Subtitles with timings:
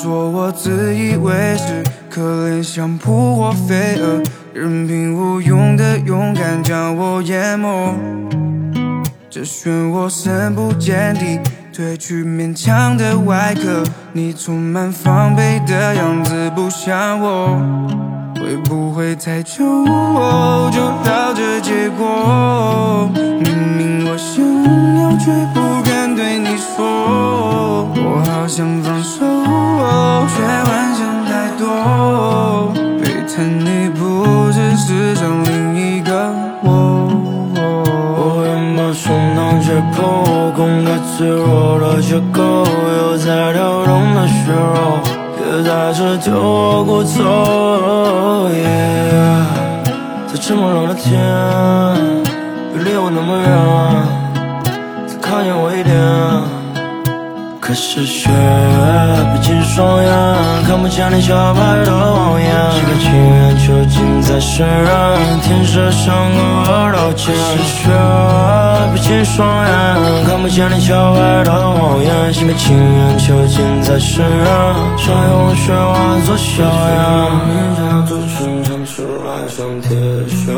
[0.00, 4.22] 说我自以为是，可怜像扑火飞蛾，
[4.54, 7.92] 任凭无用的勇敢将我淹没。
[9.28, 11.40] 这漩涡深不见底，
[11.74, 17.58] 褪去勉强的外壳，你充满防备的样子不像我。
[18.36, 19.64] 会不会太久
[20.70, 23.10] 就到这结果？
[23.14, 23.42] 明
[23.76, 24.44] 明我想
[25.02, 27.88] 要，却不敢对你说。
[28.00, 28.80] 我好想
[39.78, 44.98] 膛解剖，攻克脆弱的结构，有在跳动的血肉，
[45.36, 48.48] 别再次丢我骨头。
[50.26, 51.20] 在这么冷的天，
[52.72, 53.46] 别离我那么远，
[55.06, 55.96] 再靠近我一点。
[57.60, 58.30] 可是雪
[59.34, 60.10] 逼近双眼，
[60.66, 62.27] 看不见你小白的谎。
[64.38, 66.38] 禁在身人，天色像个
[66.70, 67.34] 二道剑。
[67.34, 67.90] 可是雪
[68.94, 72.32] 逼近双眼，看不见你小白的谎言。
[72.32, 74.46] 几个情缘囚禁在身人，
[74.96, 76.94] 想用雪化作硝烟。
[77.48, 79.90] 面颊做成长出来像铁
[80.30, 80.54] 锈，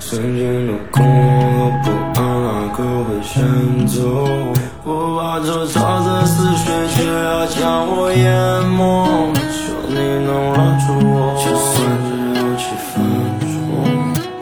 [0.00, 1.08] 曾经的恐慌
[1.56, 1.86] 和不
[2.20, 3.96] 安，哪个会先走？
[4.84, 9.17] 我把这沼泽似水，却要将我淹没。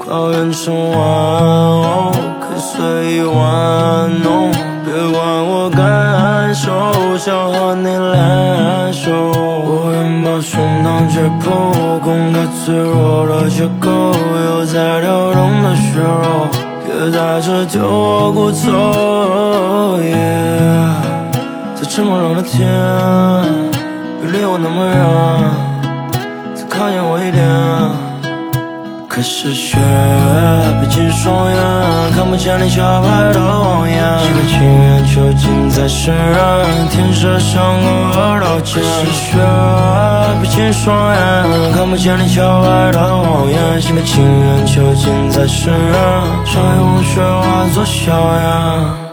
[0.09, 4.53] 抱怨成玩偶，可随意玩弄。
[4.85, 6.71] 别管我感受，
[7.19, 9.11] 想和你联手。
[9.11, 13.91] 我愿把胸膛解剖，攻克脆弱的结构，
[14.47, 16.47] 有在跳动的血肉。
[16.87, 19.99] 别在这丢我骨头，
[21.75, 22.63] 在这么冷的天，
[24.23, 24.95] 别离我那么远，
[29.17, 29.79] 可是雪
[30.79, 31.57] 闭紧双眼，
[32.15, 34.05] 看不见你小白的谎言。
[34.21, 38.75] 几个情缘囚禁在身人，天色像个二道剑。
[38.75, 39.39] 可是雪
[40.43, 43.81] 闭紧双眼，看不见你小白的谎言。
[43.81, 45.95] 几个情缘囚禁在身人，
[46.45, 49.06] 想用雪化作硝烟。